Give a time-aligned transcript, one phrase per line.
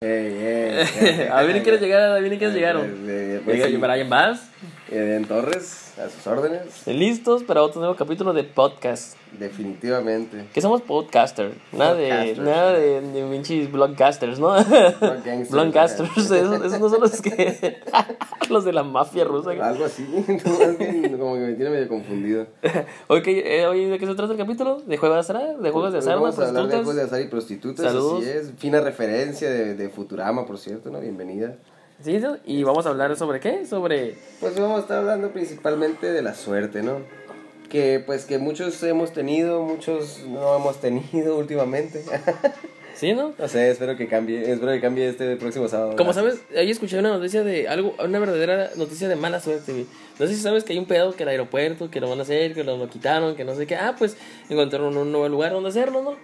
[0.00, 1.28] Ey, ey, ey.
[1.28, 2.02] a ver, ¿quieres llegar?
[2.02, 2.76] A ver, ¿quieres llegar?
[2.76, 3.58] Eh, eh, pues,
[4.90, 6.86] Edén Torres, a sus órdenes.
[6.86, 9.18] Listos para otro nuevo capítulo de podcast.
[9.38, 10.46] Definitivamente.
[10.54, 11.52] Que somos podcaster.
[11.72, 14.54] Nada de, nada de, de pinches blogcasters, ¿no?
[15.50, 16.10] Blogcasters.
[16.16, 17.82] Esos, esos no son los que.
[18.48, 19.50] los de la mafia rusa.
[19.50, 20.04] Algo así.
[21.18, 22.46] Como que me tiene medio confundido.
[23.10, 24.80] Eh, hoy de qué se trata el capítulo?
[24.86, 25.58] ¿De juegos de azar?
[25.58, 26.14] ¿De juegos de azar?
[26.14, 26.84] Vamos a hablar de prostitutas?
[26.84, 27.84] juegos de azar y prostitutas.
[27.84, 28.22] Saludos.
[28.22, 28.52] Así es.
[28.56, 30.98] Fina referencia de, de Futurama, por cierto, ¿no?
[31.00, 31.56] Bienvenida.
[32.02, 32.36] Sí, ¿no?
[32.44, 33.66] Y vamos a hablar sobre qué?
[33.66, 34.14] Sobre.
[34.40, 36.98] Pues vamos a estar hablando principalmente de la suerte, ¿no?
[37.68, 42.02] Que pues que muchos hemos tenido, muchos no hemos tenido últimamente.
[42.94, 43.32] ¿Sí, no?
[43.38, 45.94] no sé, espero que cambie, espero que cambie este próximo sábado.
[45.96, 46.36] Como Gracias.
[46.40, 49.86] sabes, ahí escuché una noticia de algo, una verdadera noticia de mala suerte, güey.
[50.18, 52.22] No sé si sabes que hay un pedo que el aeropuerto, que lo van a
[52.22, 53.76] hacer, que lo, lo quitaron, que no sé qué.
[53.76, 54.16] Ah, pues
[54.48, 56.16] encontraron un nuevo lugar donde hacerlo, ¿no?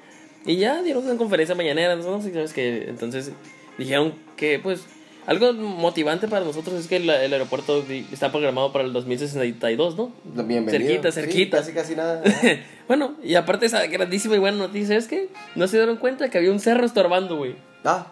[0.46, 3.30] Y ya dieron una conferencia mañanera, no sé si sabes que entonces
[3.79, 4.84] dijeron que, pues,
[5.27, 10.12] algo motivante para nosotros es que el, el aeropuerto está programado para el 2062, ¿no?
[10.24, 10.71] Bienvenido.
[10.71, 11.59] Cerquita, Sí, cerquita.
[11.59, 12.23] casi, casi nada.
[12.88, 16.38] bueno, y aparte esa grandísima y buena noticia es que no se dieron cuenta que
[16.38, 17.57] había un cerro estorbando, güey.
[17.85, 18.07] Ah,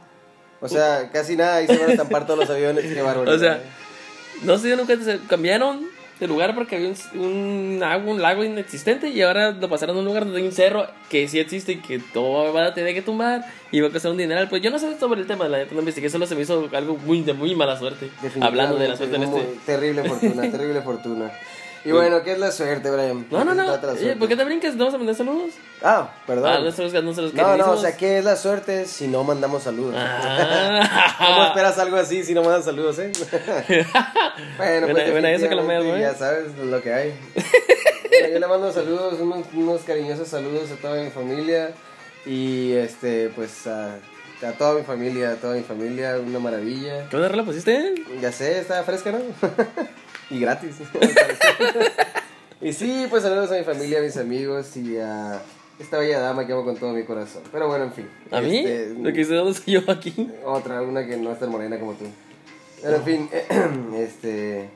[0.60, 3.34] o sea, casi nada, ahí se van a estampar todos los aviones, qué barbaridad.
[3.36, 3.60] O sea,
[4.44, 5.86] no se dieron cuenta, se cambiaron
[6.22, 9.98] de lugar porque había un, un, agua, un lago inexistente y ahora lo pasaron a
[9.98, 12.94] un lugar donde hay un cerro que sí existe y que todo va a tener
[12.94, 14.48] que tumbar y va a costar un dineral.
[14.48, 16.68] Pues yo no sé sobre el tema, la neta no investigué, solo se me hizo
[16.72, 18.08] algo muy de muy mala suerte.
[18.40, 19.40] Hablando de la suerte en este.
[19.66, 21.32] Terrible fortuna, terrible fortuna.
[21.84, 23.26] Y bueno, ¿qué es la suerte, Brian?
[23.30, 23.94] No, no, ¿De qué no.
[23.96, 24.16] se Oye?
[24.16, 24.74] ¿Por qué te brincas?
[24.74, 25.50] ¿No vamos a mandar saludos?
[25.82, 26.52] Ah, perdón.
[26.52, 29.64] Ah, nuestros, nuestros no, no, o queridísimos- sea, ¿qué es la suerte si no mandamos
[29.64, 29.94] saludos?
[29.98, 31.14] Ah.
[31.18, 33.10] ¿Cómo esperas algo así si no mandas saludos, eh?
[34.56, 35.98] bueno, pues buena eso que lo meas, ¿no?
[35.98, 37.14] ya sabes lo que hay.
[38.12, 41.70] Bueno, yo le mando saludos, unos, unos cariñosos saludos a toda mi familia
[42.26, 43.94] y este, pues a,
[44.46, 47.08] a toda mi familia, a toda mi familia, una maravilla.
[47.08, 47.94] ¿Qué onda, la pusiste?
[48.20, 49.20] Ya sé, está fresca, ¿no?
[50.32, 50.76] Y gratis.
[52.60, 55.42] y sí, pues saludos a mi familia, a mis amigos y a
[55.78, 57.42] esta bella dama que amo con todo mi corazón.
[57.50, 58.08] Pero bueno, en fin.
[58.30, 58.58] ¿A mí?
[58.58, 60.14] Este, Lo que sé dónde soy yo aquí.
[60.44, 62.04] otra, una que no es tan morena como tú.
[62.82, 63.28] Pero en fin,
[63.96, 64.68] este.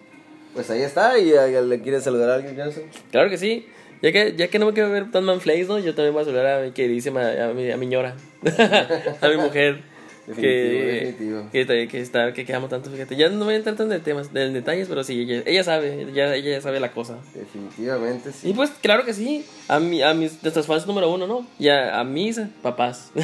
[0.54, 1.18] Pues ahí está.
[1.18, 2.84] ¿Y a- le quieres saludar a alguien, Johnson?
[3.10, 3.66] Claro que sí.
[4.02, 5.78] Ya que, ya que no me quiero ver tan manflays, ¿no?
[5.78, 8.14] Yo también voy a saludar a mi queridísima, a mi, a mi ñora,
[9.22, 9.82] a mi mujer.
[10.34, 13.14] Que, Definitivo, que, está- que está, que, que amo tanto, fíjate.
[13.16, 16.02] Ya no voy a entrar tanto en temas, en detalles, pero sí, ella, ella sabe,
[16.02, 17.18] ella, ella ya sabe la cosa.
[17.34, 18.52] Definitivamente, Y sí.
[18.54, 21.46] pues, claro que sí, a, mi, a mis, nuestros fans número uno, ¿no?
[21.58, 23.12] Y a, a mis papás.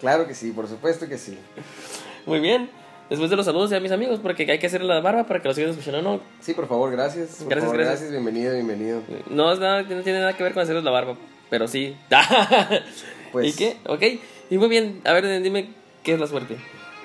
[0.00, 1.36] Claro que sí, por supuesto que sí.
[2.24, 2.70] Muy bien.
[3.10, 5.40] Después de los saludos y a mis amigos, porque hay que hacerle la barba para
[5.42, 6.20] que lo sigan escuchando, ¿no?
[6.40, 7.36] Sí, por favor, gracias.
[7.38, 8.10] Por Gracias, favor, gracias.
[8.10, 9.02] Bienvenido, bienvenido.
[9.30, 11.16] No, nada, no tiene nada que ver con hacerles la barba,
[11.50, 11.96] pero sí.
[13.32, 13.76] Pues- ¿Y qué?
[13.86, 14.02] Ok.
[14.50, 16.56] Y muy bien, a ver, dime qué es la suerte.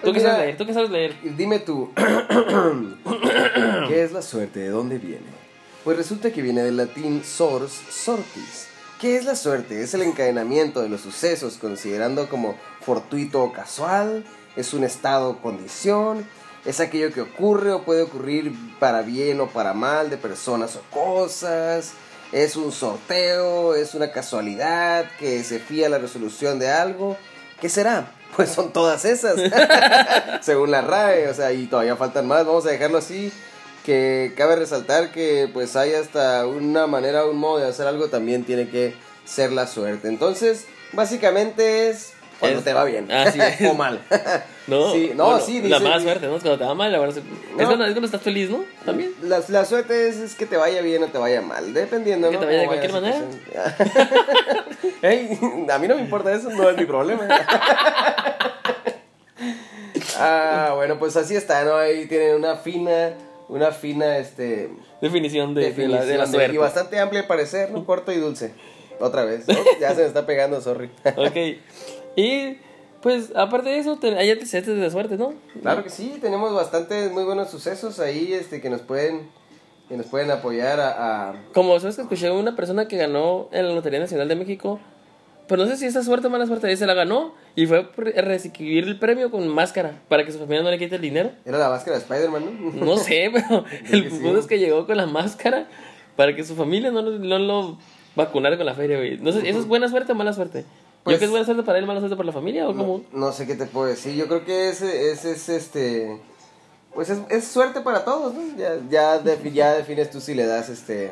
[0.04, 0.58] ¿Tú qué sabes leer?
[0.58, 1.16] ¿Tú qué sabes leer?
[1.38, 1.92] Dime tú,
[3.88, 4.62] ¿qué es la suerte?
[4.62, 5.44] ¿De dónde viene?
[5.84, 8.68] Pues resulta que viene del latín sors, sortis.
[9.00, 9.82] ¿Qué es la suerte?
[9.82, 14.24] Es el encadenamiento de los sucesos considerando como fortuito o casual,
[14.56, 16.26] es un estado o condición,
[16.64, 20.82] es aquello que ocurre o puede ocurrir para bien o para mal de personas o
[20.90, 21.94] cosas,
[22.32, 27.18] es un sorteo, es una casualidad que se fía a la resolución de algo.
[27.64, 28.12] ¿Qué será?
[28.36, 29.36] Pues son todas esas,
[30.42, 33.32] según la RAE, o sea, y todavía faltan más, vamos a dejarlo así,
[33.86, 38.44] que cabe resaltar que pues hay hasta una manera, un modo de hacer algo, también
[38.44, 40.08] tiene que ser la suerte.
[40.08, 43.70] Entonces, básicamente es cuando Es- te va bien así es.
[43.70, 44.02] o mal.
[44.66, 46.38] No, Sí, no, bueno, sí, La dice- mala suerte, ¿no?
[46.38, 47.18] Es cuando te va mal, la verdad.
[47.18, 47.66] Es, No.
[47.68, 48.64] cuando, es cuando estás feliz, ¿no?
[48.86, 49.14] También.
[49.22, 52.36] La, la suerte es, es que te vaya bien o te vaya mal, dependiendo, Que
[52.36, 52.40] ¿no?
[52.40, 53.02] te vaya de cualquier la
[54.84, 54.94] situación.
[55.02, 57.28] Ey, a mí no me importa eso, no es mi problema.
[60.20, 61.76] ah, bueno, pues así está, ¿no?
[61.76, 63.14] Ahí tienen una fina,
[63.50, 64.70] una fina, este,
[65.02, 66.54] Definición de, de la, de la definición suerte.
[66.56, 67.86] y bastante amplia al parecer, ¿no?
[67.86, 68.54] Corto y dulce.
[69.00, 69.56] Otra vez, ¿no?
[69.80, 70.90] Ya se me está pegando, sorry.
[71.18, 71.36] ok.
[72.16, 72.58] Y
[73.02, 75.34] pues, aparte de eso, te- hay antecedentes de suerte, ¿no?
[75.62, 79.28] Claro que sí, tenemos bastantes muy buenos sucesos ahí, este, que nos pueden,
[79.94, 83.68] que nos pueden apoyar a- a Como sabes que escuché una persona que ganó en
[83.68, 84.80] la Lotería Nacional de México,
[85.48, 87.80] pero no sé si esa suerte o mala suerte, ahí se la ganó y fue
[88.18, 91.30] a recibir el premio con máscara para que su familia no le quite el dinero.
[91.46, 92.86] Era la máscara de Spider-Man, ¿no?
[92.86, 94.18] No sé, pero el sí.
[94.20, 95.68] punto es que llegó con la máscara
[96.16, 97.78] para que su familia no, lo- no lo
[98.16, 99.18] vacunara con la feria, güey.
[99.20, 100.66] No sé, ¿eso es buena suerte o mala suerte?
[101.04, 103.04] Pues- ¿Yo que es buena suerte para él, mala suerte para la familia o cómo?
[103.12, 104.16] No, no sé qué te puedo decir.
[104.16, 106.20] Yo creo que ese es, es, este.
[106.94, 108.58] Pues es, es suerte para todos, ¿no?
[108.58, 111.12] Ya, ya, ya defines tú si le das este.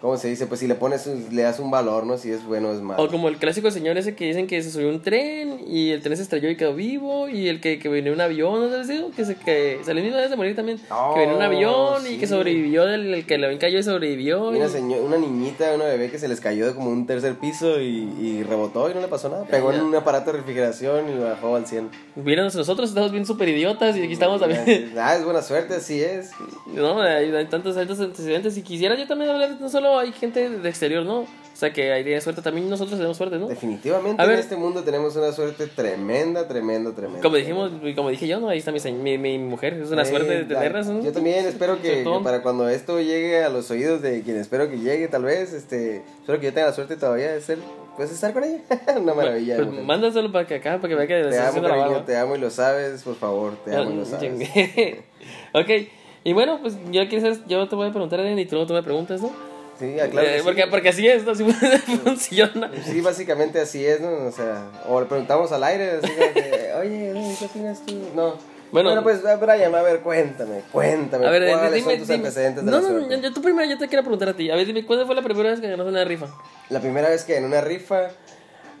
[0.00, 0.46] ¿Cómo se dice?
[0.46, 2.18] Pues si le pones, un- le das un valor, ¿no?
[2.18, 3.02] Si es bueno o es malo.
[3.02, 6.02] O como el clásico señor ese que dicen que se subió un tren y el
[6.02, 7.28] tren se estrelló y quedó vivo.
[7.28, 9.02] Y el que, que venía en un avión, ¿no sabes?
[9.16, 10.78] Que se que salió mismo de morir también.
[10.90, 12.18] Oh, que venía en un avión y sí.
[12.18, 14.52] que sobrevivió, del el que le cayó y sobrevivió.
[14.52, 17.06] Y y- una, seño- una niñita, una bebé que se les cayó de como un
[17.06, 19.44] tercer piso y, y rebotó y no le pasó nada.
[19.44, 21.88] Pegó en un aparato de refrigeración y bajó al 100.
[22.16, 24.92] Miren, nosotros estamos bien súper idiotas y aquí estamos también.
[24.98, 26.30] Ah, es buena suerte, así es.
[26.66, 28.54] No, hay, hay tantos, tantos antecedentes.
[28.54, 31.20] Si quisiera yo también hablar, no solo hay gente de exterior, ¿no?
[31.20, 33.46] O sea, que hay de suerte, también nosotros tenemos suerte, ¿no?
[33.46, 34.34] Definitivamente A ver.
[34.34, 37.20] en este mundo tenemos una suerte tremenda, tremenda, tremenda.
[37.22, 38.48] Como dijimos, y como dije yo, ¿no?
[38.48, 41.00] Ahí está mi, mi, mi mujer, es una Eh, suerte de la- tenerlas, ¿no?
[41.04, 44.78] Yo también espero que, para cuando esto llegue a los oídos de quien espero que
[44.80, 47.58] llegue, tal vez, este, espero que yo tenga la suerte todavía de ser,
[47.96, 48.58] pues estar con ella.
[49.00, 49.54] una maravilla.
[49.54, 49.84] Pues, mujer.
[49.84, 52.40] mándaselo para que acá, para que vea que te amo, la cariño, te amo y
[52.40, 54.32] lo sabes, por favor, te amo y lo sabes.
[55.54, 55.70] ok,
[56.24, 58.74] y bueno, pues yo saber- yo te voy a preguntar, Eden, y tú luego tú
[58.74, 59.53] me preguntas, ¿no?
[59.78, 60.28] Sí, ah, claro.
[60.28, 60.42] Eh, sí.
[60.44, 61.32] porque, porque así es, ¿no?
[61.32, 61.44] Así
[62.04, 62.70] funciona.
[62.84, 64.26] Sí, básicamente así es, ¿no?
[64.26, 67.94] O sea, o le preguntamos al aire, así que, oye, ¿qué opinas tú?
[68.14, 68.34] No.
[68.72, 68.88] Bueno.
[68.90, 72.14] Bueno, pues, ah, Brian, a ver, cuéntame, cuéntame, A ver, ¿cuáles dime, son tus dime.
[72.26, 73.16] antecedentes de no, la no, suerte?
[73.16, 74.50] yo, yo- tú primero, yo te quiero preguntar a ti.
[74.50, 76.26] A ver, dime, ¿cuándo fue la primera vez que ganaste una rifa?
[76.70, 78.08] La primera vez que en una rifa,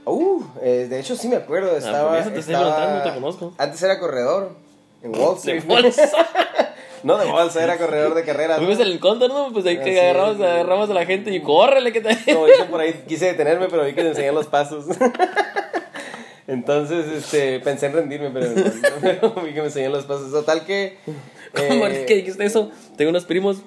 [0.04, 3.54] uh, eh, de hecho sí me acuerdo, estaba, por eso te estaba- te conozco.
[3.56, 4.50] Antes era corredor,
[5.02, 5.62] en Wall Street.
[7.04, 8.58] No de bolsa, era corredor de carreras.
[8.58, 9.52] Fuimos en el cóndor, ¿no?
[9.52, 12.32] Pues ahí Así que agarramos, agarramos a la gente y córrele, que te...
[12.34, 14.86] Como dicen por ahí, quise detenerme, pero vi que me enseñan los pasos.
[16.46, 18.48] Entonces, este, pensé en rendirme, pero,
[19.00, 20.30] pero vi que me enseñan los pasos.
[20.30, 20.98] Total que...
[21.56, 23.58] Eh, que dijiste eso, tengo unos primos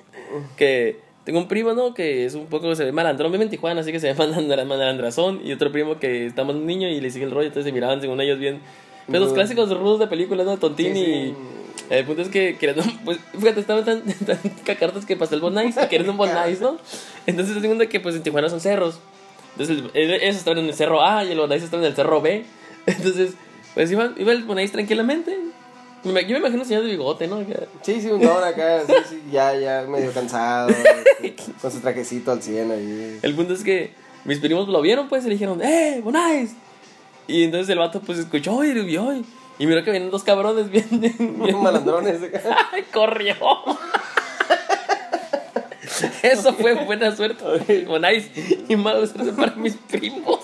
[0.57, 0.99] que...
[1.23, 1.93] Tengo un primo, ¿no?
[1.93, 4.65] Que es un poco, se ve malandrón, vive en Tijuana, así que se llama malandra-
[4.65, 5.39] malandrazón.
[5.45, 8.01] Y otro primo que está más niño y le sigue el rollo, entonces se miraban
[8.01, 8.59] según ellos bien...
[9.07, 10.57] Pues los clásicos rudos de películas, ¿no?
[10.57, 11.11] Tontín Sí, sí.
[11.11, 11.35] y...
[11.89, 15.75] El punto es que queriendo, pues, fíjate, estaban tan, tan cacartas que pasó el Bonais
[15.77, 16.77] y queriendo un Bonais, ¿no?
[17.25, 18.99] Entonces, el segundo que, pues, en Tijuana son cerros.
[19.57, 22.21] Entonces, el- ellos estaban en el cerro A y el Bonais estaba en el cerro
[22.21, 22.45] B.
[22.85, 23.33] Entonces,
[23.73, 25.37] pues, iba, iba el Bonais tranquilamente.
[26.03, 27.43] Yo me imagino un señor de bigote, ¿no?
[27.81, 30.69] Sí, sí, un don acá, sí, sí, ya, ya medio cansado,
[31.61, 33.19] con su trajecito al 100 ahí.
[33.21, 33.91] El punto es que
[34.23, 36.51] mis primos lo vieron, pues, y le dijeron, ¡eh, Bonais!
[37.27, 39.25] Y entonces el vato, pues, escuchó y vio y,
[39.59, 42.21] y miró que vienen dos cabrones bien, bien, Bien malandrones.
[42.71, 43.35] ¡Ay, corrió!
[46.21, 47.85] Eso fue buena suerte.
[47.85, 48.29] Bonais
[48.67, 50.41] y mala suerte para mis primos.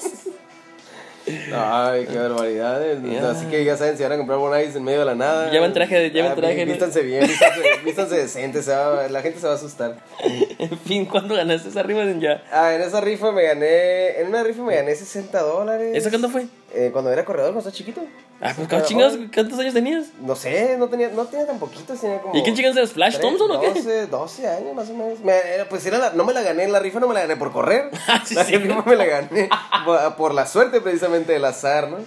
[1.53, 2.81] Ay, qué barbaridad.
[3.01, 3.29] Ya.
[3.29, 5.51] Así que ya saben, si van a comprar Bonais en medio de la nada.
[5.51, 6.65] Llevan traje llevan ah, traje.
[6.65, 9.95] Vístanse bien, vístanse, vístanse decentes, la gente se va a asustar.
[10.19, 12.43] En fin, ¿cuándo ganaste esa de ya?
[12.51, 15.91] Ah, en esa rifa me gané, en una rifa me gané 60 dólares.
[15.93, 16.47] ¿Eso cuándo fue?
[16.75, 18.01] Eh, cuando era corredor, cuando estaba chiquito.
[18.41, 19.17] Ah, pues, ¿cuántos chingados?
[19.33, 20.07] ¿Cuántos años tenías?
[20.19, 22.35] No sé, no tenía, no tenía tan poquitos, tenía como...
[22.35, 22.91] ¿Y quién chingados eras?
[22.91, 23.67] ¿Flash tres, Thompson o qué?
[23.69, 25.19] 12, 12 años más o menos.
[25.19, 27.21] Me- era- pues era la- no me la gané en la rifa, no me la
[27.21, 27.89] gané por correr.
[28.07, 28.57] Ah, sí, la sí.
[28.57, 29.49] rifa me la gané
[29.85, 31.97] por, por la suerte precisamente del azar, ¿no?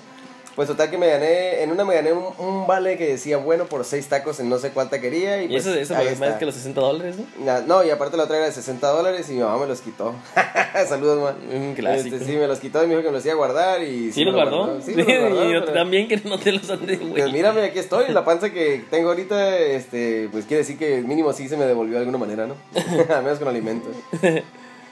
[0.56, 3.66] Pues total que me gané, en una me gané un, un vale que decía bueno
[3.66, 5.42] por seis tacos en no sé cuál taquería.
[5.42, 7.60] Y, Y pues, eso, eso ahí más que los 60 dólares, ¿no?
[7.66, 10.14] No, y aparte la otra era de 60 dólares y mi mamá me los quitó.
[10.88, 11.36] Saludos, mamá.
[11.54, 12.16] Un clásico.
[12.16, 14.10] Este, sí, me los quitó y me dijo que me los iba a guardar y...
[14.12, 14.80] ¿Sí los guardó?
[14.80, 17.10] Sí, me los guardó, y yo pero- también que no te los han de, Pues
[17.10, 17.32] güey.
[17.32, 21.50] mírame, aquí estoy, la panza que tengo ahorita, este, pues quiere decir que mínimo sí
[21.50, 22.54] se me devolvió de alguna manera, ¿no?
[23.14, 23.90] Al menos con alimento.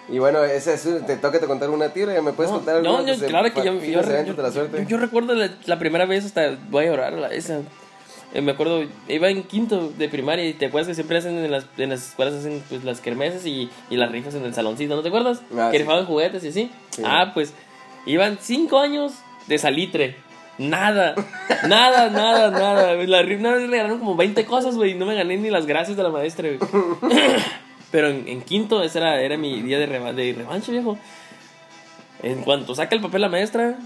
[0.09, 2.97] Y bueno, ese es, te toca te contar una tira, ¿me puedes No, contar no,
[2.99, 4.03] algunos yo- claro que yo, yo,
[4.35, 4.83] yo- la suerte?
[4.83, 7.61] yo- yo recuerdo la, la primera vez hasta voy a llorar la, esa
[8.35, 11.50] Eh, me acuerdo iba en quinto de primaria y te acuerdas que siempre hacen en
[11.52, 14.97] las, en las escuelas hacen pues las kermeses y, y las rifas en el saloncito
[14.97, 15.40] ¿no te acuerdas?
[15.57, 15.83] Ah, que sí.
[15.85, 17.02] rifaban juguetes y así Sí.
[17.05, 17.55] ah pues
[18.07, 19.12] iban cinco años
[19.47, 20.17] de salitre
[20.59, 21.14] Nada,
[21.69, 22.95] nada, nada, nada.
[22.95, 24.93] La rifa una vez me regalaron como 20 cosas, güey.
[24.93, 26.61] y No me gané ni las gracias de la maestra, güey.
[27.95, 30.99] Pero en, en quinto, ese era, era mi día de, reva- de revancha, viejo.
[32.25, 33.77] En cuanto saca el papel la maestra,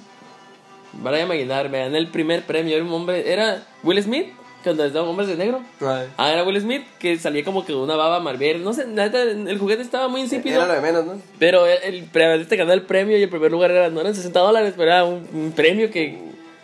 [0.95, 2.75] Brian Aguilar, me gané el primer premio.
[2.75, 4.29] Era un hombre, era Will Smith,
[4.65, 5.61] cuando estaba Hombres de Negro.
[5.83, 8.65] Ay, Ah, era Will Smith, que salía como que una baba Marvel.
[8.65, 10.57] No sé, la neta, el juguete estaba muy insípido.
[10.57, 11.21] Era lo de menos, ¿no?
[11.39, 14.41] Pero el, el este ganó el premio y el primer lugar era, no eran 60
[14.41, 16.19] dólares, pero era un, un premio que,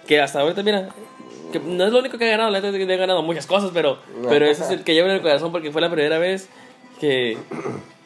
[0.06, 0.88] que hasta ahorita, mira,
[1.52, 3.70] que no es lo único que ha ganado, la neta que he ganado muchas cosas,
[3.74, 3.98] pero,
[4.30, 6.48] pero ese es el que llevo en el corazón porque fue la primera vez
[7.00, 7.36] que,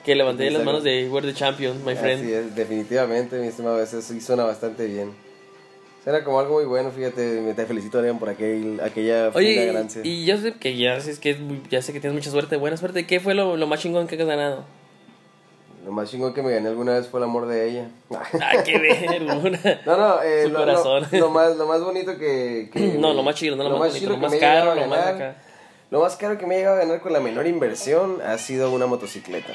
[0.05, 2.23] que levanté las manos de We're the Champion, my friend.
[2.23, 5.13] Así es, definitivamente, mi estimado, eso sí suena bastante bien.
[6.07, 10.01] Era como algo muy bueno, fíjate, me te felicito, Adrián, por aquel, aquella Oye, ganancia.
[10.05, 12.57] y yo sé que ya sé que, es muy- ya sé que tienes mucha suerte,
[12.57, 13.07] buena suerte.
[13.07, 14.65] ¿Qué fue lo, lo más chingón que has ganado?
[15.85, 17.89] Lo más chingón que me gané alguna vez fue el amor de ella.
[18.41, 19.81] Ah, qué vergüenza.
[19.87, 21.07] No, no, eh, Su lo, corazón.
[21.13, 23.91] lo- lo más, lo más bonito que, que- No, lo más chido, no lo más
[23.93, 25.37] bonito, lo que más caro, lo más acá.
[25.91, 28.71] Lo más caro que me he llegado a ganar con la menor inversión ha sido
[28.71, 29.55] una motocicleta.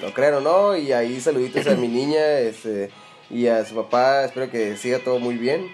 [0.00, 2.90] lo crean o no, y ahí saluditos a mi niña este,
[3.30, 5.68] y a su papá, espero que siga todo muy bien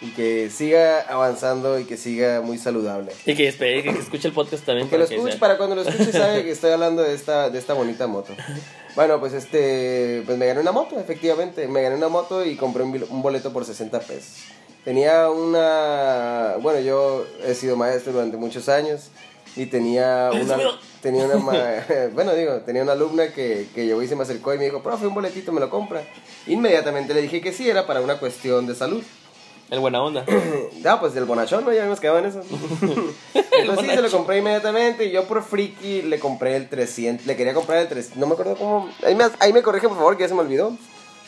[0.00, 3.12] y que siga avanzando y que siga muy saludable.
[3.26, 4.88] Y que espere, que, escuche el podcast también.
[4.88, 7.58] Que lo escuche, sea- para cuando lo escuche sabe que estoy hablando de esta, de
[7.58, 8.34] esta bonita moto.
[8.96, 11.68] Bueno, pues este, pues me gané una moto, efectivamente.
[11.68, 14.44] Me gané una moto y compré un, un boleto por 60 pesos.
[14.84, 19.10] Tenía una, bueno, yo he sido maestro durante muchos años
[19.56, 20.56] y tenía una,
[21.02, 21.52] tenía una, ma-
[22.14, 24.82] bueno, digo, tenía una alumna que, que llegó y se me acercó y me dijo,
[24.82, 26.02] profe, un boletito, ¿me lo compra?
[26.46, 29.02] Inmediatamente le dije que sí, era para una cuestión de salud.
[29.70, 30.24] El buena onda.
[30.86, 31.72] Ah, pues del bonachón, ¿no?
[31.72, 32.42] Ya hemos quedado en eso.
[33.32, 37.26] Entonces sí, se lo compré inmediatamente y yo por friki le compré el 300.
[37.26, 38.18] Le quería comprar el 300.
[38.18, 38.90] No me acuerdo cómo.
[39.02, 40.76] Ahí me, ahí me corrige, por favor, que ya se me olvidó.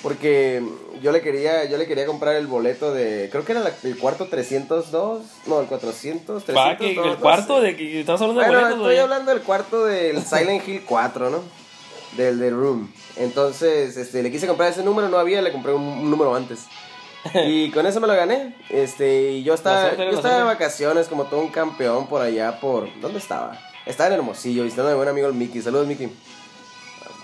[0.07, 0.63] Porque
[1.03, 3.29] yo le quería yo le quería comprar el boleto de.
[3.33, 5.23] Creo que era la- el cuarto 302.
[5.47, 6.45] No, el 400.
[6.45, 7.67] 300 Pa, que no, el no cuarto sé.
[7.67, 11.31] de que estás hablando de Bueno, boletos, estoy hablando del cuarto del Silent Hill 4,
[11.31, 11.41] ¿no?
[12.17, 12.93] Del The Room.
[13.17, 16.61] Entonces, este, le quise comprar ese número, no había, le compré un, un número antes.
[17.49, 18.55] Y con eso me lo gané.
[18.71, 22.89] Este, y yo estaba, yo estaba de vacaciones como todo un campeón por allá por.
[23.01, 23.59] ¿Dónde estaba?
[23.85, 25.61] Estaba en Hermosillo, visitando a mi buen amigo el Mickey.
[25.61, 26.09] Saludos, Mickey.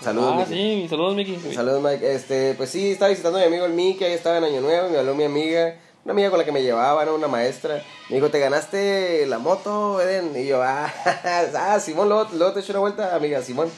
[0.03, 0.81] Saludos, Ah, Mickey.
[0.83, 1.53] sí, saludos, Miki.
[1.53, 2.13] Saludos, Mike.
[2.13, 4.89] Este, pues sí, estaba visitando a mi amigo el Mickey, ahí estaba en Año Nuevo,
[4.89, 7.15] me habló mi amiga, una amiga con la que me llevaba, ¿no?
[7.15, 7.81] Una maestra.
[8.09, 10.31] Me dijo, ¿te ganaste la moto, Eden?
[10.35, 10.93] Y yo, ah,
[11.55, 13.69] ah Simón, luego, luego te echo una vuelta, amiga, Simón.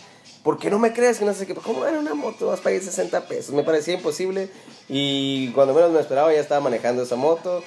[0.44, 1.55] ¿Por qué no me crees que no sé qué?
[1.55, 2.48] ¿Cómo era una moto?
[2.48, 3.53] Vas a pagar 60 pesos.
[3.55, 4.50] Me parecía imposible.
[4.88, 7.63] Y cuando menos me esperaba ya estaba manejando esa moto.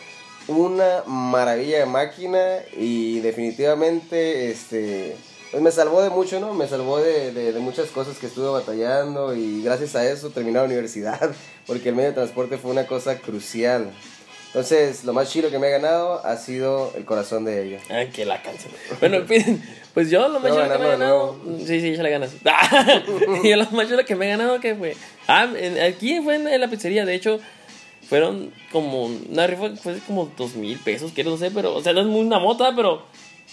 [0.46, 5.16] Una maravilla de máquina y definitivamente, este,
[5.50, 6.52] pues me salvó de mucho, ¿no?
[6.54, 10.58] Me salvó de, de, de muchas cosas que estuve batallando y gracias a eso terminé
[10.58, 11.30] la universidad
[11.66, 13.90] porque el medio de transporte fue una cosa crucial.
[14.48, 17.80] Entonces, lo más chido que me he ganado ha sido el corazón de ella.
[17.90, 18.72] Ah, que la canción.
[18.98, 19.18] Bueno,
[19.92, 21.36] pues, yo lo más Quiero chulo que me he ganado.
[21.66, 22.30] Sí, sí, ya la ganas.
[23.44, 24.96] y lo más chulo que me he ganado, ¿qué fue?
[25.26, 27.04] Ah, en- aquí fue en, en la pizzería.
[27.04, 27.40] De hecho,
[28.08, 29.04] fueron como.
[29.04, 31.74] Una rifa fue como dos mil pesos, quiero no sé, pero.
[31.74, 33.02] O sea, no es una moto, pero.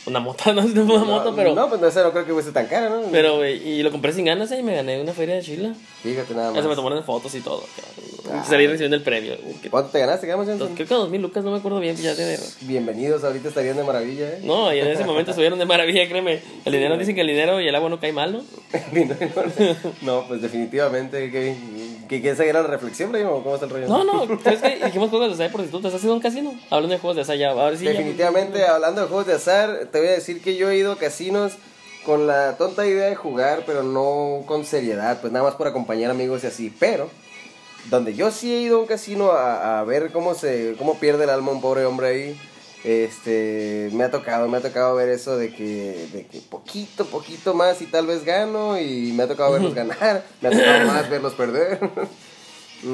[0.05, 1.55] Una moto, no una moto, pero.
[1.55, 3.01] No, pues no, sé, no creo que fuese tan cara, ¿no?
[3.11, 5.73] Pero, güey, y lo compré sin ganas eh, y me gané una feria de Chila.
[6.03, 6.75] Fíjate nada Ya se me más.
[6.75, 7.63] tomaron fotos y todo.
[8.31, 8.43] Ah.
[8.47, 9.35] Salí recibiendo el premio.
[9.61, 10.73] Que- ¿Cuánto te ganaste, Gamos, Johnson?
[10.75, 12.37] Creo que dos mil lucas, no me acuerdo bien, ya tiene.
[12.61, 14.39] Bienvenidos, ahorita estarían de maravilla, ¿eh?
[14.43, 16.39] No, y en ese momento estuvieron de maravilla, créeme.
[16.65, 18.43] El dinero dicen que el dinero y el agua no cae mal, ¿no?
[20.01, 21.55] no, pues definitivamente, que,
[22.07, 23.87] que, esa era la reflexión, primo, ¿cómo está el rollo?
[23.87, 24.85] No, no, ¿sabes qué?
[24.85, 25.93] Dijimos juegos de azar por prostitutas.
[25.93, 26.53] ¿Has ido a un casino?
[26.69, 27.51] Hablando de juegos de azar ya.
[27.51, 27.85] Ahora sí.
[27.85, 30.91] ya- Definitivamente, hablando de juegos de azar, te voy a decir que yo he ido
[30.93, 31.53] a casinos
[32.05, 36.11] con la tonta idea de jugar, pero no con seriedad, pues nada más por acompañar
[36.11, 36.73] amigos y así.
[36.79, 37.09] Pero,
[37.89, 41.23] donde yo sí he ido a un casino a, a ver cómo se cómo pierde
[41.23, 42.39] el alma un pobre hombre ahí,
[42.85, 47.53] este, me ha tocado, me ha tocado ver eso de que, de que poquito, poquito
[47.55, 51.09] más y tal vez gano, y me ha tocado verlos ganar, me ha tocado más
[51.09, 51.79] verlos perder.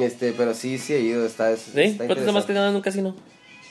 [0.01, 1.81] Este, pero sí, sí he ido, está, ¿Sí?
[1.81, 3.13] está ¿Cuánto es lo más que ganas en un casino?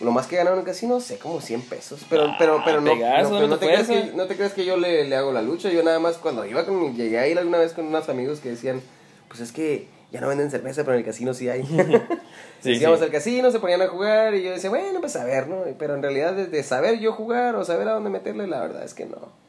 [0.00, 2.00] Lo más que he ganado en un casino, sé como 100 pesos.
[2.11, 4.11] Pero, Ah, pero, pero no, Pegaso, no, pero no dame te creas fuerza.
[4.11, 5.71] que, no te creas que yo le, le hago la lucha.
[5.71, 8.50] Yo nada más cuando iba con, llegué a ir alguna vez con unos amigos que
[8.50, 8.83] decían,
[9.29, 11.62] pues es que ya no venden cerveza, pero en el casino sí hay.
[12.61, 13.05] Sí, Íbamos sí.
[13.07, 15.62] al casino, se ponían a jugar y yo decía, bueno, pues a ver, ¿no?
[15.79, 18.85] Pero en realidad de, de saber yo jugar o saber a dónde meterle, la verdad
[18.85, 19.40] es que no.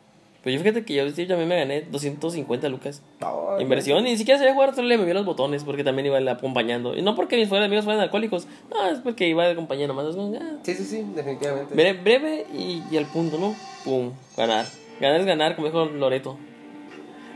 [0.43, 3.03] Pues yo fíjate que yo sí, también me gané 250 lucas.
[3.19, 6.17] No, Inversión, y ni siquiera sabía jugar, solo le moví los botones porque también iba
[6.31, 6.95] acompañando.
[6.97, 10.15] Y no porque mis fueran- amigos fueran alcohólicos, no, es porque iba acompañando más.
[10.15, 10.33] ¿no?
[10.41, 11.75] Ah, Sí, sí, sí, definitivamente.
[11.75, 13.55] Breve, breve y, y al punto, ¿no?
[13.83, 14.65] Pum, ganar.
[14.99, 16.37] Ganar es ganar, como dijo Loreto.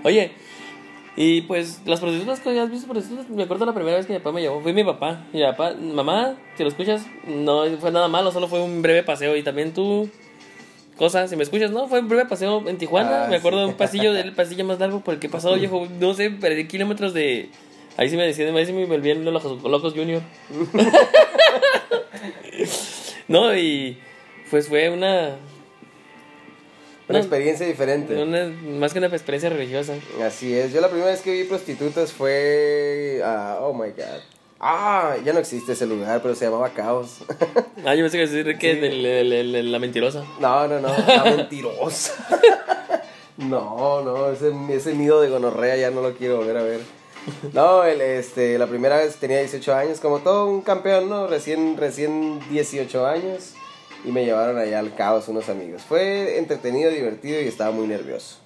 [0.04, 0.32] Oye,
[1.18, 4.20] y pues las prostitutas que has visto prostitutas, me acuerdo la primera vez que mi
[4.20, 5.26] papá me llevó, fue mi papá.
[5.32, 9.38] Mi papá, mamá, si lo escuchas, no fue nada malo, solo fue un breve paseo.
[9.38, 10.10] Y también tú,
[10.98, 13.26] cosa, si me escuchas, no, fue un breve paseo en Tijuana.
[13.26, 13.64] Ah, me acuerdo sí.
[13.66, 16.32] de un pasillo, del pasillo más largo por el que he pasado, viejo, no sé,
[16.32, 17.50] perdí kilómetros de.
[17.96, 20.22] Ahí sí me decían, ahí sí me volvían los locos junior.
[23.30, 23.98] no, y
[24.50, 25.38] pues fue una.
[27.08, 28.16] Una experiencia diferente.
[28.22, 28.48] una-
[28.80, 29.94] más que una experiencia religiosa.
[30.24, 30.74] Así es.
[30.74, 33.22] Yo la primera vez que vi prostitutas fue.
[33.24, 34.22] ah, oh my god.
[34.60, 37.18] Ah, ya no existe ese lugar, pero se llamaba Caos.
[37.86, 40.24] Ah, yo pensé que decir que el- la mentirosa.
[40.40, 40.88] no, no, no.
[41.08, 42.14] La mentirosa.
[43.38, 44.32] no, no.
[44.32, 46.80] Ese, ese nido de gonorrea ya no lo quiero volver a ver.
[47.54, 51.28] No, el, este, la primera vez tenía 18 años, como todo un campeón, ¿no?
[51.28, 53.54] Recién, recién 18 años.
[54.04, 55.82] Y me llevaron allá al caos unos amigos.
[55.84, 58.38] Fue entretenido, divertido y estaba muy nervioso.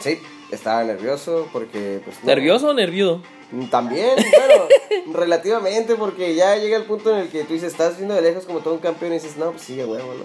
[0.00, 0.18] Sí,
[0.52, 2.00] estaba nervioso porque...
[2.04, 2.26] Pues, no.
[2.26, 3.22] ¿Nervioso o nerviudo?
[3.70, 4.64] También, bueno,
[5.18, 8.44] relativamente, porque ya llega el punto en el que tú dices, estás viendo de lejos
[8.44, 10.24] como todo un campeón y dices, no, pues sigue huevo, ¿no?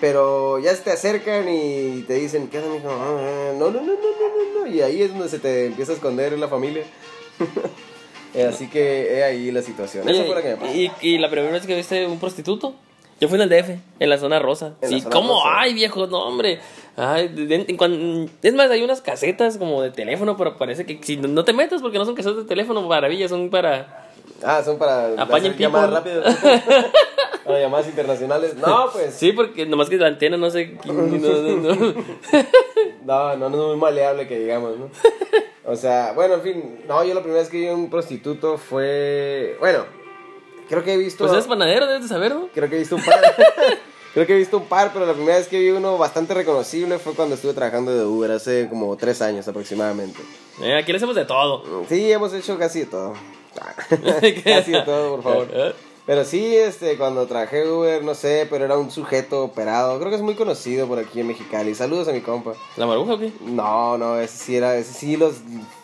[0.00, 2.88] Pero ya se te acercan y te dicen, ¿qué onda, mijo?
[2.90, 4.66] Ah, No, no, no, no, no, no, no.
[4.66, 6.84] Y ahí es donde se te empieza a esconder la familia.
[8.36, 10.08] Eh, Así que he ahí la situación.
[10.08, 10.74] Esa Oye, fue la que me pasó.
[10.74, 12.74] y, y la primera vez que viste un prostituto,
[13.20, 14.74] yo fui en el DF, en la zona rosa.
[14.80, 15.34] En la sí, zona ¿cómo?
[15.34, 15.48] rosa.
[15.60, 16.60] Ay, viejo, no, hombre.
[16.96, 20.84] Ay, de- de- en cuan- es más, hay unas casetas como de teléfono, pero parece
[20.86, 24.08] que si no- te metas porque no son casetas de teléfono, maravilla, son para...
[24.42, 26.36] Ah, son para Apañen llamadas rápidas.
[27.44, 28.54] para llamadas internacionales.
[28.56, 29.14] No, pues.
[29.14, 30.76] Sí, porque nomás que la antena no sé...
[30.84, 31.94] No, no, no.
[33.04, 34.90] No, no, no es muy maleable que digamos, ¿no?
[35.66, 36.78] O sea, bueno, en fin.
[36.88, 39.56] No, yo la primera vez que vi un prostituto fue.
[39.60, 39.84] Bueno,
[40.68, 41.24] creo que he visto.
[41.24, 42.48] Pues eres panadero, debes de saber, ¿no?
[42.54, 43.20] Creo que he visto un par.
[44.14, 46.98] creo que he visto un par, pero la primera vez que vi uno bastante reconocible
[46.98, 50.20] fue cuando estuve trabajando de Uber hace como tres años aproximadamente.
[50.60, 51.84] Eh, aquí le hacemos de todo.
[51.88, 53.14] Sí, hemos hecho casi de todo.
[54.44, 55.74] casi de todo, por favor.
[56.06, 59.98] Pero sí, este, cuando trabajé Uber, no sé, pero era un sujeto operado.
[59.98, 61.74] Creo que es muy conocido por aquí en Mexicali.
[61.74, 62.52] Saludos a mi compa.
[62.76, 63.32] ¿La maruja o qué?
[63.40, 65.36] No, no, ese sí era, ese sí los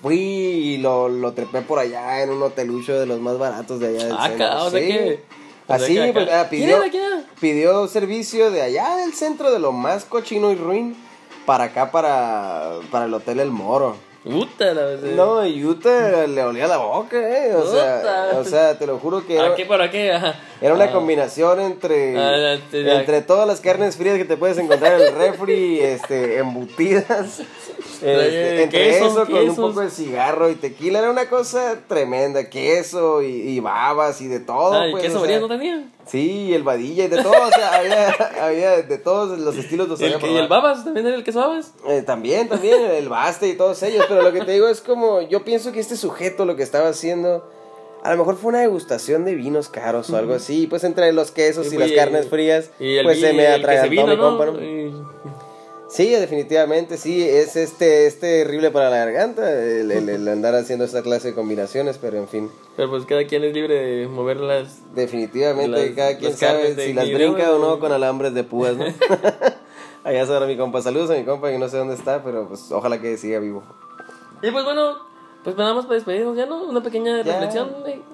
[0.03, 3.89] fui y lo, lo trepé por allá en un hotelucho de los más baratos de
[3.89, 4.65] allá del Ah, centro.
[4.67, 4.87] o sea Sí.
[4.89, 5.23] que-
[5.67, 6.91] o sea Así, que pues, ah, ¿Quién pidió, era?
[6.91, 7.25] ¿Quién era?
[7.41, 10.97] pidió servicio de allá del centro de lo más cochino y ruin
[11.47, 13.97] para acá, para, para el Hotel El Moro.
[14.23, 15.03] Puta, la vez.
[15.03, 17.55] No, y Utah le olía la boca, eh.
[17.55, 18.39] O sea, Puta.
[18.41, 19.65] o sea, te lo juro que ¿A era, qué?
[19.65, 20.13] ¿Para qué?
[20.13, 20.35] Ajá.
[20.61, 20.93] Era una Ah.
[20.93, 25.81] combinación entre, Ah, entre todas las carnes frías que te puedes encontrar en el refri,
[25.81, 27.43] este, embutidas.
[28.03, 32.49] Este, entre queso, eso con un poco de cigarro y tequila, era una cosa tremenda.
[32.49, 34.73] Queso y, y babas y de todo.
[34.73, 35.85] Ah, ¿y pues, qué o sea, sobriedad no tenía?
[36.07, 37.33] Sí, el vadilla y de todo.
[37.33, 38.09] O sea, había,
[38.43, 39.87] había de todos los estilos.
[39.87, 40.83] Los ¿El, ¿Y el babas?
[40.83, 41.75] ¿También era el queso babas?
[41.89, 44.07] Eh, también, también, el Baste y todos ellos.
[44.09, 46.89] Pero lo que te digo es como, yo pienso que este sujeto lo que estaba
[46.89, 47.51] haciendo,
[48.03, 50.67] a lo mejor fue una degustación de vinos caros o algo así.
[50.67, 53.47] Pues entre los quesos y, Y, las pues, carnes frías, Y el, pues se me
[53.47, 55.21] atragantó mi compa, ¿no?
[55.89, 60.85] Sí, definitivamente, sí, es este, es terrible para la garganta el, el- el andar haciendo
[60.85, 64.37] esta clase de combinaciones, pero en fin, Pero pues cada quien es libre de mover
[64.37, 64.95] las...
[64.95, 68.85] definitivamente Las- cada quien sabe si las brinca o no con alambres de púas, ¿no?
[70.05, 72.71] Allá sabrá mi compa, saludos a mi compa que no sé dónde está, pero pues
[72.71, 73.65] ojalá que siga vivo.
[74.43, 74.95] Y pues bueno,
[75.45, 76.63] pues nada más para despedirnos ya, ¿no?
[76.65, 77.33] Una pequeña Ya.
[77.33, 77.71] reflexión,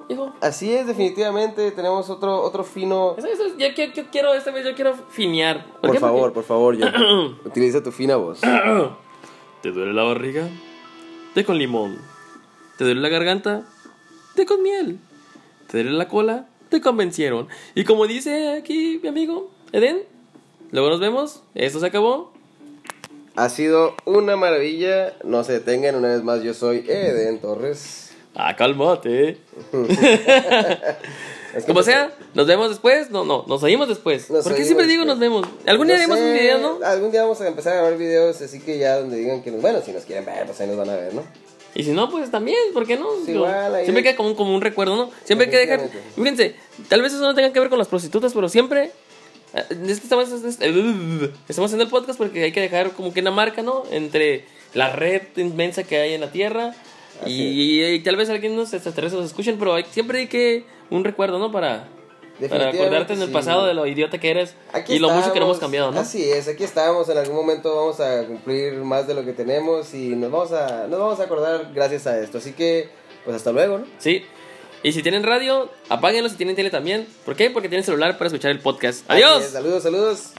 [0.09, 0.33] hijo.
[0.41, 3.15] Así es, definitivamente tenemos otro, otro fino...
[3.19, 5.67] Eso, eso, yo, yo- yo quiero, esta vez yo quiero finear.
[5.81, 6.87] Por favor, por favor, yo.
[7.45, 8.41] Utiliza tu fina voz.
[9.63, 10.49] ¿Te duele la barriga?
[11.35, 11.99] Té con limón.
[12.79, 13.65] ¿Te duele la garganta?
[14.35, 14.99] Té con miel.
[15.71, 16.47] ¿Te duele la cola?
[16.69, 17.49] Te convencieron.
[17.75, 20.03] Y como dice aquí mi amigo Eden,
[20.71, 21.43] luego nos vemos.
[21.55, 22.33] Esto se acabó.
[23.37, 25.15] Ha sido una maravilla.
[25.23, 28.11] No se detengan, una vez más, yo soy Eden Torres.
[28.35, 29.37] Ah, que
[31.63, 33.11] Como pues, sea, nos vemos después.
[33.11, 34.31] No, no, nos oímos después.
[34.31, 35.47] Nos ¿Por qué siempre digo nos vemos?
[35.67, 36.79] Algún día haremos un video, ¿no?
[36.85, 39.63] Algún día vamos a empezar a grabar videos, así que ya donde digan que nos.
[39.63, 41.23] Bueno, si nos quieren ver, pues ahí nos van a ver, ¿no?
[41.75, 43.07] Y si no, pues también, ¿por qué no?
[43.25, 45.11] Sí, Digo, igual, ahí- siempre queda como un, como un recuerdo, ¿no?
[45.25, 45.81] Siempre hay que dejar.
[46.15, 46.57] Fíjense,
[46.89, 48.93] tal vez eso no tenga que ver con las prostitutas, pero siempre.
[49.55, 50.61] Eh, Es que estamos, es- es-
[51.49, 53.85] estamos haciendo el podcast porque hay que dejar como que una marca, ¿no?
[53.91, 56.75] Entre la red inmensa que hay en la tierra
[57.25, 61.03] y, y tal vez alguien nos extraterrestres nos escuchen, pero hay- siempre hay que un
[61.05, 61.51] recuerdo, ¿no?
[61.51, 61.89] Para,
[62.51, 63.33] para acordarte en el sí.
[63.33, 65.91] pasado de lo idiota que eres Aquí y lo mucho que no hemos estamos, cambiado,
[65.93, 66.01] ¿no?
[66.01, 67.09] Así es, aquí estamos.
[67.09, 70.87] En algún momento vamos a cumplir más de lo que tenemos y nos vamos a,
[70.89, 72.37] nos vamos a acordar gracias a esto.
[72.39, 72.91] Así que,
[73.25, 73.87] pues hasta luego, ¿no?
[73.99, 74.23] Sí.
[74.83, 77.07] Y si tienen radio, apáguenlo si tienen tele también.
[77.25, 77.51] ¿Por qué?
[77.51, 79.05] Porque tienen celular para escuchar el podcast.
[79.09, 79.45] ¡Adiós!
[79.47, 80.31] Saludos, saludos.